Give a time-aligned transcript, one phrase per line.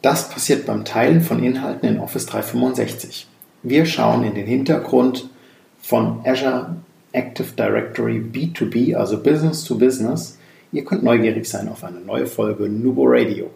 [0.00, 3.26] Das passiert beim Teilen von Inhalten in Office 365.
[3.64, 5.28] Wir schauen in den Hintergrund
[5.82, 6.76] von Azure
[7.10, 10.38] Active Directory B2B, also Business to Business.
[10.70, 13.50] Ihr könnt neugierig sein auf eine neue Folge Nubo Radio.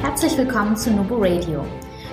[0.00, 1.62] Herzlich willkommen zu Nubo Radio,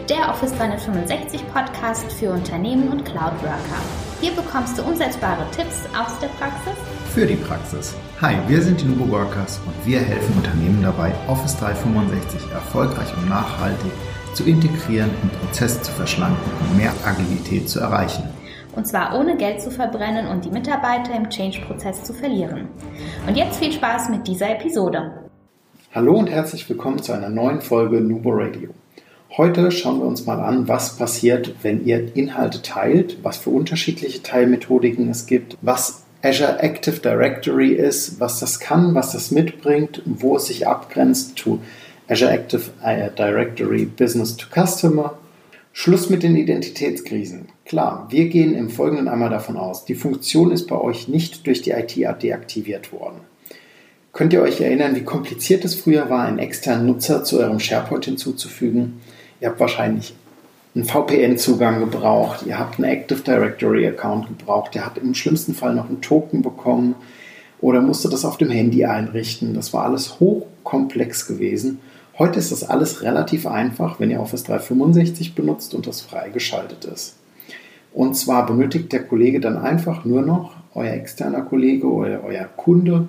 [0.09, 3.81] der Office 365 Podcast für Unternehmen und Cloud Worker.
[4.19, 6.74] Hier bekommst du umsetzbare Tipps aus der Praxis
[7.15, 7.95] für die Praxis.
[8.19, 13.29] Hi, wir sind die Nubo Workers und wir helfen Unternehmen dabei, Office 365 erfolgreich und
[13.29, 13.89] nachhaltig
[14.33, 18.25] zu integrieren, den Prozess zu verschlanken und mehr Agilität zu erreichen.
[18.75, 22.67] Und zwar ohne Geld zu verbrennen und die Mitarbeiter im Change-Prozess zu verlieren.
[23.25, 25.29] Und jetzt viel Spaß mit dieser Episode.
[25.93, 28.71] Hallo und herzlich willkommen zu einer neuen Folge Nubo Radio.
[29.37, 34.21] Heute schauen wir uns mal an, was passiert, wenn ihr Inhalte teilt, was für unterschiedliche
[34.21, 40.37] Teilmethodiken es gibt, was Azure Active Directory ist, was das kann, was das mitbringt, wo
[40.37, 41.59] es sich abgrenzt zu
[42.07, 45.19] Azure Active äh, Directory Business to Customer.
[45.71, 47.49] Schluss mit den Identitätskrisen.
[47.65, 51.61] Klar, wir gehen im Folgenden einmal davon aus, die Funktion ist bei euch nicht durch
[51.61, 53.19] die IT deaktiviert worden.
[54.11, 58.05] Könnt ihr euch erinnern, wie kompliziert es früher war, einen externen Nutzer zu eurem SharePoint
[58.05, 58.99] hinzuzufügen?
[59.41, 60.15] Ihr habt wahrscheinlich
[60.75, 65.87] einen VPN-Zugang gebraucht, ihr habt einen Active Directory-Account gebraucht, ihr habt im schlimmsten Fall noch
[65.87, 66.95] einen Token bekommen
[67.61, 69.53] oder musste das auf dem Handy einrichten.
[69.53, 71.79] Das war alles hochkomplex gewesen.
[72.19, 77.15] Heute ist das alles relativ einfach, wenn ihr Office 365 benutzt und das freigeschaltet ist.
[77.93, 83.07] Und zwar benötigt der Kollege dann einfach nur noch, euer externer Kollege oder euer Kunde,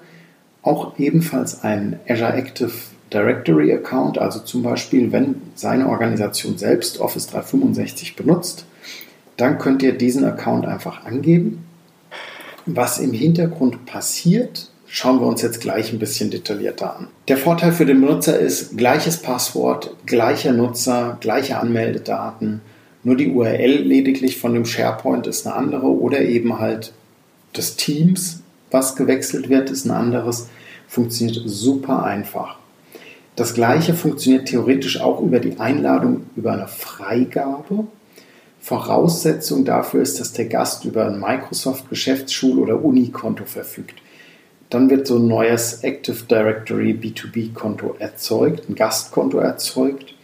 [0.63, 2.73] auch ebenfalls einen Azure Active
[3.13, 8.67] Directory Account, also zum Beispiel, wenn seine Organisation selbst Office 365 benutzt,
[9.37, 11.65] dann könnt ihr diesen Account einfach angeben.
[12.65, 17.09] Was im Hintergrund passiert, schauen wir uns jetzt gleich ein bisschen detaillierter an.
[17.29, 22.61] Der Vorteil für den Benutzer ist gleiches Passwort, gleicher Nutzer, gleiche Anmeldedaten,
[23.07, 26.93] nur die URL lediglich von dem SharePoint ist eine andere oder eben halt
[27.53, 30.49] das Teams, was gewechselt wird, ist ein anderes.
[30.89, 32.59] Funktioniert super einfach.
[33.37, 37.87] Das gleiche funktioniert theoretisch auch über die Einladung über eine Freigabe.
[38.61, 44.01] Voraussetzung dafür ist, dass der Gast über ein Microsoft Geschäftsschul- oder Uni-Konto verfügt.
[44.71, 50.15] Dann wird so ein neues Active Directory B2B-Konto erzeugt, ein Gastkonto erzeugt.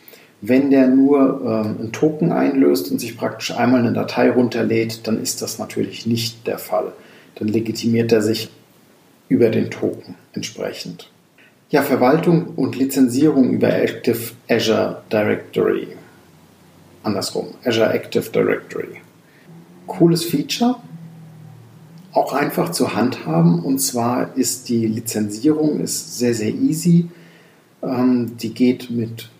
[0.41, 5.22] Wenn der nur ähm, einen Token einlöst und sich praktisch einmal eine Datei runterlädt, dann
[5.22, 6.93] ist das natürlich nicht der Fall.
[7.37, 8.51] Dann legitimiert er sich
[9.28, 11.12] über den Token entsprechend.
[11.72, 15.88] Ja, Verwaltung und Lizenzierung über Active Azure Directory.
[17.03, 19.00] Andersrum, Azure Active Directory.
[19.87, 20.77] Cooles Feature,
[22.12, 23.60] auch einfach zu handhaben.
[23.60, 27.09] Und zwar ist die Lizenzierung ist sehr, sehr easy.
[27.83, 29.31] Ähm, die geht mit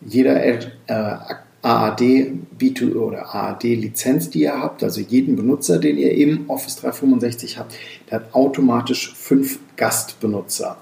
[0.00, 0.60] jeder äh,
[1.60, 2.00] AAD
[2.58, 7.58] B2 oder AAD Lizenz, die ihr habt, also jeden Benutzer, den ihr im Office 365
[7.58, 7.74] habt,
[8.10, 10.78] der hat automatisch fünf Gastbenutzer.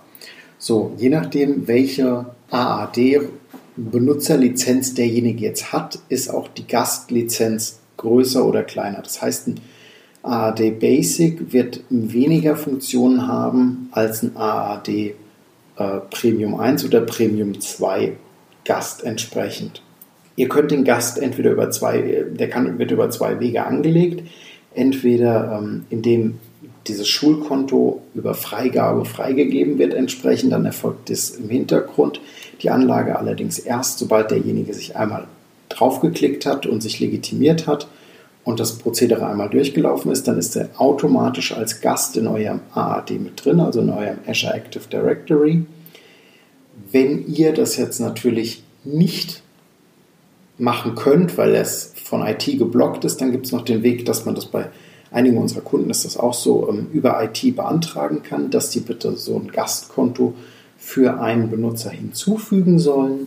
[0.65, 9.03] So, je nachdem, welche AAD-Benutzerlizenz derjenige jetzt hat, ist auch die Gastlizenz größer oder kleiner.
[9.03, 9.59] Das heißt, ein
[10.23, 15.15] AAD Basic wird weniger Funktionen haben als ein AAD äh,
[16.11, 18.13] Premium 1 oder Premium 2
[18.65, 19.83] Gast entsprechend.
[20.37, 24.23] Ihr könnt den Gast entweder über zwei, der kann, wird über zwei Wege angelegt,
[24.77, 26.39] entweder ähm, indem
[26.87, 32.21] dieses Schulkonto über Freigabe freigegeben wird entsprechend, dann erfolgt das im Hintergrund.
[32.63, 35.27] Die Anlage allerdings erst, sobald derjenige sich einmal
[35.69, 37.89] draufgeklickt hat und sich legitimiert hat
[38.45, 43.11] und das Prozedere einmal durchgelaufen ist, dann ist er automatisch als Gast in eurem AAD
[43.13, 45.65] mit drin, also in eurem Azure Active Directory.
[46.91, 49.43] Wenn ihr das jetzt natürlich nicht
[50.59, 54.27] machen könnt, weil es von IT geblockt ist, dann gibt es noch den Weg, dass
[54.27, 54.67] man das bei
[55.13, 59.17] einigen unserer Kunden ist das auch so, ähm, über IT beantragen kann, dass die bitte
[59.17, 60.35] so ein Gastkonto
[60.79, 63.27] für einen Benutzer hinzufügen sollen.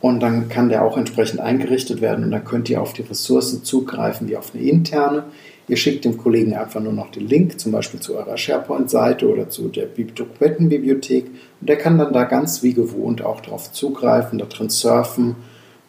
[0.00, 3.64] Und dann kann der auch entsprechend eingerichtet werden und dann könnt ihr auf die Ressourcen
[3.64, 5.24] zugreifen wie auf eine interne.
[5.66, 9.48] Ihr schickt dem Kollegen einfach nur noch den Link, zum Beispiel zu eurer SharePoint-Seite oder
[9.48, 11.26] zu der Dokumentenbibliothek.
[11.60, 15.36] Und der kann dann da ganz wie gewohnt auch darauf zugreifen, da drin surfen.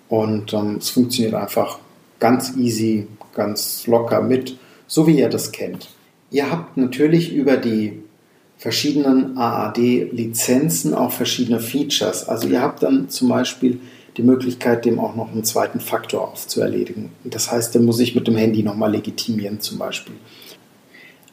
[0.07, 1.79] Und ähm, es funktioniert einfach
[2.19, 5.89] ganz easy, ganz locker mit so wie ihr das kennt.
[6.31, 8.03] Ihr habt natürlich über die
[8.57, 12.27] verschiedenen AAD-Lizenzen auch verschiedene Features.
[12.27, 13.79] Also ihr habt dann zum Beispiel
[14.17, 17.09] die Möglichkeit, dem auch noch einen zweiten Faktor aufzuerledigen.
[17.25, 20.15] Das heißt, der muss sich mit dem Handy nochmal legitimieren zum Beispiel.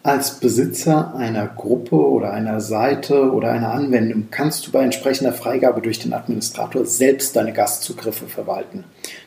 [0.05, 5.81] Als Besitzer einer Gruppe oder einer Seite oder einer Anwendung kannst du bei entsprechender Freigabe
[5.81, 8.83] durch den Administrator selbst deine Gastzugriffe verwalten.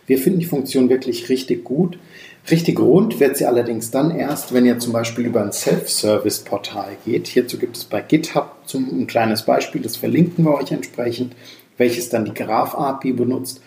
[0.06, 1.98] Wir finden die Funktion wirklich richtig gut.
[2.50, 7.26] Richtig rund wird sie allerdings dann erst, wenn ihr zum Beispiel über ein Self-Service-Portal geht.
[7.28, 11.36] Hierzu gibt es bei GitHub ein kleines Beispiel, das verlinken wir euch entsprechend,
[11.78, 13.62] welches dann die Graph-API benutzt,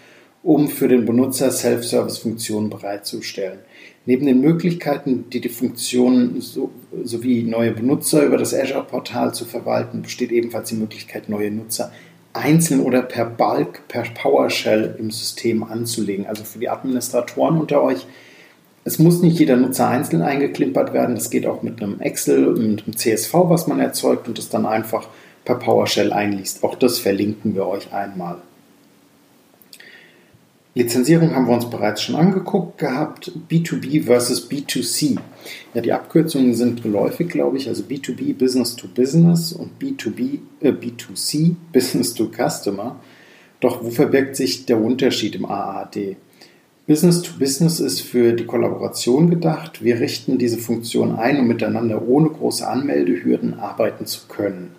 [0.44, 3.58] um für den Benutzer Self-Service-Funktionen bereitzustellen.
[4.06, 6.70] Neben den Möglichkeiten, die die Funktionen so,
[7.02, 11.90] sowie neue Benutzer über das Azure-Portal zu verwalten, besteht ebenfalls die Möglichkeit, neue Nutzer
[12.32, 16.26] einzeln oder per Bulk, per PowerShell im System anzulegen.
[16.26, 18.06] Also für die Administratoren unter euch,
[18.88, 21.14] es muss nicht jeder Nutzer einzeln eingeklimpert werden.
[21.14, 24.64] Das geht auch mit einem Excel, mit einem CSV, was man erzeugt und das dann
[24.64, 25.08] einfach
[25.44, 26.64] per PowerShell einliest.
[26.64, 28.38] Auch das verlinken wir euch einmal.
[30.74, 33.30] Lizenzierung haben wir uns bereits schon angeguckt gehabt.
[33.50, 35.18] B2B versus B2C.
[35.74, 37.68] Ja, die Abkürzungen sind geläufig, glaube ich.
[37.68, 42.96] Also B2B, Business to Business und B2B, äh, B2C, Business to Customer.
[43.60, 46.16] Doch wo verbirgt sich der Unterschied im AAD?
[46.88, 49.84] Business to Business ist für die Kollaboration gedacht.
[49.84, 54.70] Wir richten diese Funktion ein, um miteinander ohne große Anmeldehürden arbeiten zu können.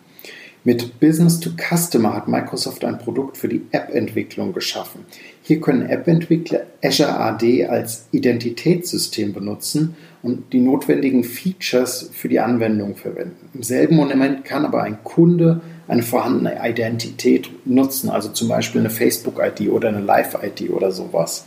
[0.64, 5.06] Mit Business to Customer hat Microsoft ein Produkt für die App-Entwicklung geschaffen.
[5.44, 12.96] Hier können App-Entwickler Azure AD als Identitätssystem benutzen und die notwendigen Features für die Anwendung
[12.96, 13.50] verwenden.
[13.54, 18.90] Im selben Moment kann aber ein Kunde eine vorhandene Identität nutzen, also zum Beispiel eine
[18.90, 21.46] Facebook-ID oder eine Live-ID oder sowas.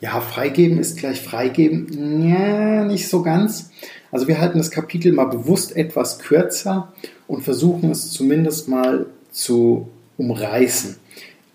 [0.00, 2.28] Ja, freigeben ist gleich freigeben.
[2.28, 3.70] Ja, nicht so ganz.
[4.12, 6.92] Also wir halten das Kapitel mal bewusst etwas kürzer
[7.26, 10.96] und versuchen es zumindest mal zu umreißen.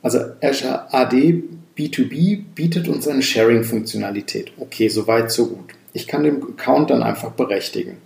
[0.02, 1.44] Also Azure AD
[1.78, 4.52] B2B bietet uns eine Sharing-Funktionalität.
[4.60, 5.72] Okay, soweit, so gut.
[5.94, 7.98] Ich kann den Account dann einfach berechtigen.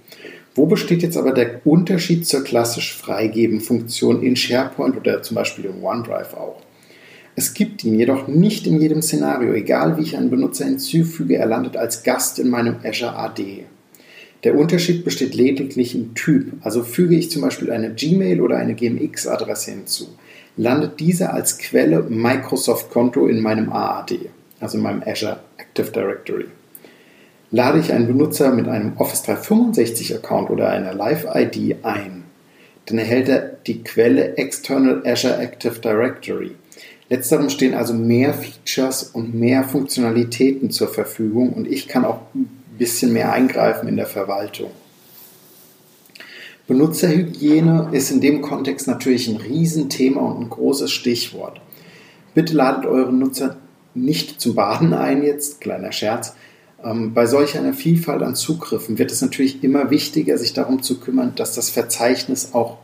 [0.56, 5.66] Wo besteht jetzt aber der Unterschied zur klassisch freigeben Funktion in SharePoint oder zum Beispiel
[5.66, 6.62] in OneDrive auch?
[7.38, 9.54] Es gibt ihn jedoch nicht in jedem Szenario.
[9.54, 13.64] Egal wie ich einen Benutzer hinzufüge, er landet als Gast in meinem Azure AD.
[14.44, 16.54] Der Unterschied besteht lediglich im Typ.
[16.62, 20.08] Also füge ich zum Beispiel eine Gmail oder eine GMX-Adresse hinzu
[20.58, 24.20] landet dieser als Quelle Microsoft-Konto in meinem AAD,
[24.60, 26.46] also in meinem Azure Active Directory.
[27.52, 32.24] Lade ich einen Benutzer mit einem Office 365-Account oder einer Live-ID ein,
[32.88, 36.52] dann erhält er die Quelle External Azure Active Directory.
[37.10, 42.50] Letzterem stehen also mehr Features und mehr Funktionalitäten zur Verfügung und ich kann auch ein
[42.78, 44.72] bisschen mehr eingreifen in der Verwaltung.
[46.68, 51.62] Benutzerhygiene ist in dem Kontext natürlich ein Riesenthema und ein großes Stichwort.
[52.34, 53.56] Bitte ladet eure Nutzer
[53.94, 56.36] nicht zum Baden ein jetzt, kleiner Scherz.
[56.84, 61.00] Ähm, bei solch einer Vielfalt an Zugriffen wird es natürlich immer wichtiger, sich darum zu
[61.00, 62.78] kümmern, dass das Verzeichnis auch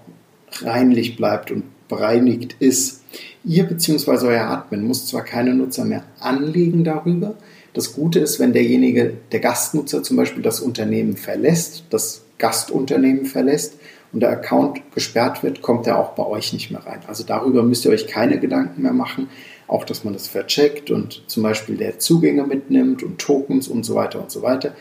[0.61, 3.02] reinlich bleibt und bereinigt ist.
[3.43, 4.27] Ihr bzw.
[4.27, 7.35] euer Admin muss zwar keine Nutzer mehr anlegen darüber.
[7.73, 13.75] Das Gute ist, wenn derjenige, der Gastnutzer zum Beispiel das Unternehmen verlässt, das Gastunternehmen verlässt
[14.11, 16.99] und der Account gesperrt wird, kommt er auch bei euch nicht mehr rein.
[17.07, 19.29] Also darüber müsst ihr euch keine Gedanken mehr machen.
[19.67, 23.95] Auch, dass man das vercheckt und zum Beispiel der Zugänge mitnimmt und Tokens und so
[23.95, 24.75] weiter und so weiter.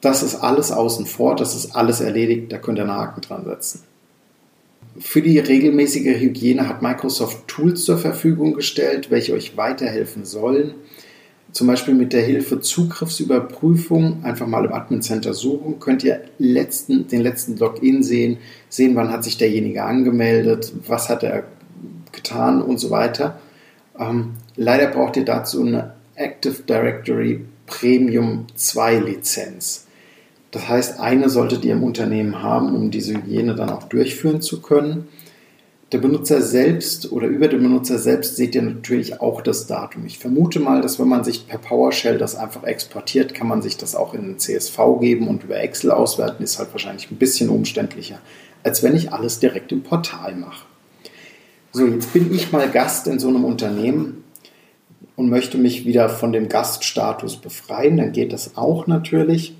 [0.00, 3.44] Das ist alles außen vor, das ist alles erledigt, da könnt ihr einen Haken dran
[3.44, 3.82] setzen.
[4.98, 10.74] Für die regelmäßige Hygiene hat Microsoft Tools zur Verfügung gestellt, welche euch weiterhelfen sollen
[11.54, 17.06] zum Beispiel mit der Hilfe Zugriffsüberprüfung einfach mal im Admin Center suchen, könnt ihr letzten,
[17.06, 21.44] den letzten Login sehen, sehen, wann hat sich derjenige angemeldet, was hat er
[22.10, 23.38] getan und so weiter.
[23.98, 29.83] Ähm, leider braucht ihr dazu eine Active Directory Premium 2 Lizenz.
[30.54, 34.62] Das heißt, eine solltet ihr im Unternehmen haben, um diese Hygiene dann auch durchführen zu
[34.62, 35.08] können.
[35.90, 40.06] Der Benutzer selbst oder über den Benutzer selbst seht ihr natürlich auch das Datum.
[40.06, 43.78] Ich vermute mal, dass wenn man sich per PowerShell das einfach exportiert, kann man sich
[43.78, 46.44] das auch in den CSV geben und über Excel auswerten.
[46.44, 48.20] Ist halt wahrscheinlich ein bisschen umständlicher,
[48.62, 50.66] als wenn ich alles direkt im Portal mache.
[51.72, 54.22] So, jetzt bin ich mal Gast in so einem Unternehmen
[55.16, 57.96] und möchte mich wieder von dem Gaststatus befreien.
[57.96, 59.56] Dann geht das auch natürlich.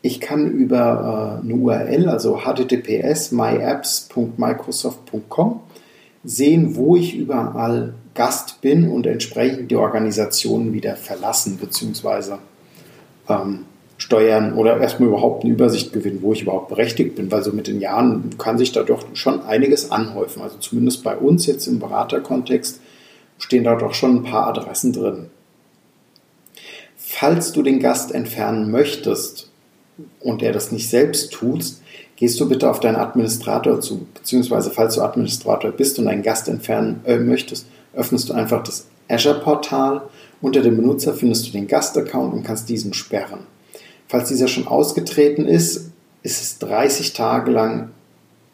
[0.00, 5.60] Ich kann über äh, eine URL, also https myapps.microsoft.com,
[6.24, 12.38] sehen, wo ich überall Gast bin und entsprechend die Organisationen wieder verlassen bzw.
[13.28, 17.52] Ähm, steuern oder erstmal überhaupt eine Übersicht gewinnen, wo ich überhaupt berechtigt bin, weil so
[17.52, 20.42] mit den Jahren kann sich da doch schon einiges anhäufen.
[20.42, 22.80] Also zumindest bei uns jetzt im Beraterkontext
[23.38, 25.30] stehen da doch schon ein paar Adressen drin.
[26.96, 29.48] Falls du den Gast entfernen möchtest,
[30.20, 31.82] und der das nicht selbst tust,
[32.16, 36.48] gehst du bitte auf deinen Administrator zu, beziehungsweise falls du Administrator bist und einen Gast
[36.48, 40.02] entfernen äh, möchtest, öffnest du einfach das Azure-Portal.
[40.40, 43.40] Unter dem Benutzer findest du den Gast-Account und kannst diesen sperren.
[44.08, 45.90] Falls dieser schon ausgetreten ist,
[46.22, 47.90] ist es 30 Tage lang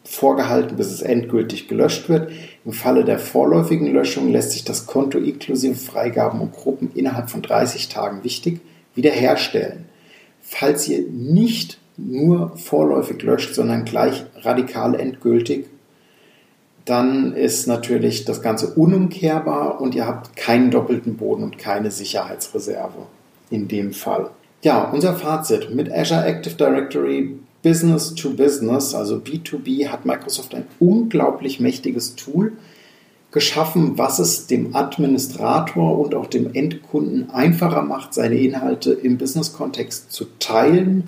[0.03, 2.31] vorgehalten, bis es endgültig gelöscht wird.
[2.63, 7.41] Im Falle der vorläufigen Löschung lässt sich das Konto inklusive Freigaben und Gruppen innerhalb von
[7.41, 8.61] 30 Tagen wichtig
[8.93, 9.85] wiederherstellen.
[10.47, 15.65] Falls ihr nicht nur vorläufig löscht, sondern gleich radikal endgültig,
[16.85, 23.07] dann ist natürlich das Ganze unumkehrbar und ihr habt keinen doppelten Boden und keine Sicherheitsreserve
[23.49, 24.29] in dem Fall.
[24.61, 30.67] Ja, unser Fazit mit Azure Active Directory Business to Business, also B2B, hat Microsoft ein
[30.79, 32.53] unglaublich mächtiges Tool
[33.35, 40.11] geschaffen, was es dem Administrator und auch dem Endkunden einfacher macht, seine Inhalte im Business-Kontext
[40.11, 41.03] zu teilen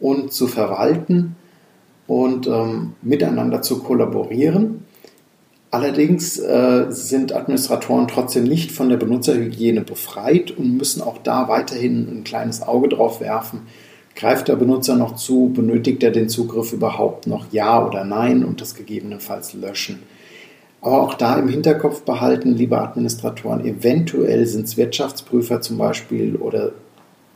[0.00, 1.36] und zu verwalten
[2.06, 4.84] und ähm, miteinander zu kollaborieren.
[5.70, 12.08] Allerdings äh, sind Administratoren trotzdem nicht von der Benutzerhygiene befreit und müssen auch da weiterhin
[12.08, 13.60] ein kleines Auge drauf werfen,
[14.16, 15.52] Greift der Benutzer noch zu?
[15.54, 17.52] Benötigt er den Zugriff überhaupt noch?
[17.52, 18.46] Ja oder nein?
[18.46, 19.98] Und das gegebenenfalls löschen.
[20.80, 26.72] Aber auch da im Hinterkopf behalten, liebe Administratoren, eventuell sind es Wirtschaftsprüfer zum Beispiel oder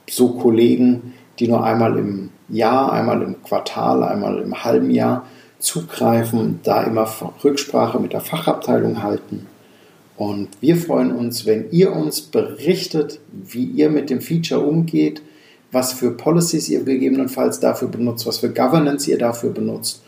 [0.09, 5.27] so Kollegen, die nur einmal im Jahr, einmal im Quartal, einmal im halben Jahr
[5.59, 7.09] zugreifen, da immer
[7.43, 9.47] Rücksprache mit der Fachabteilung halten.
[10.17, 15.23] Und wir freuen uns, wenn ihr uns berichtet, wie ihr mit dem Feature umgeht,
[15.73, 20.03] was für Policies ihr gegebenenfalls dafür benutzt, was für Governance ihr dafür benutzt.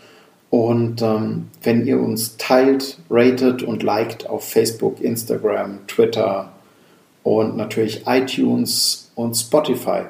[0.52, 6.52] Und ähm, wenn ihr uns teilt, ratet und liked auf Facebook, Instagram, Twitter
[7.22, 10.02] und natürlich iTunes und Spotify.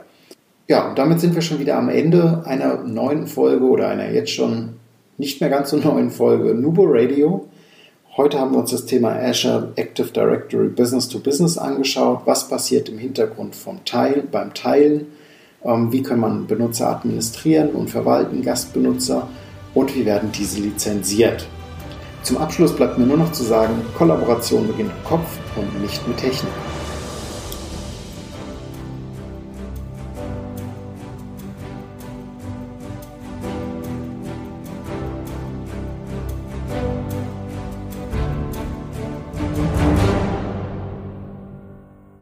[0.67, 4.33] Ja, und damit sind wir schon wieder am Ende einer neuen Folge oder einer jetzt
[4.33, 4.71] schon
[5.17, 7.47] nicht mehr ganz so neuen Folge Nubo Radio.
[8.17, 12.23] Heute haben wir uns das Thema Azure Active Directory Business to Business angeschaut.
[12.25, 15.07] Was passiert im Hintergrund vom Teil, beim Teilen?
[15.65, 19.29] Ähm, wie kann man Benutzer administrieren und verwalten, Gastbenutzer
[19.75, 21.47] und wie werden diese lizenziert.
[22.23, 26.19] Zum Abschluss bleibt mir nur noch zu sagen, Kollaboration beginnt im Kopf und nicht mit
[26.19, 26.53] Technik.